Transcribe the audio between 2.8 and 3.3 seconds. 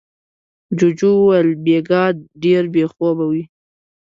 خوبه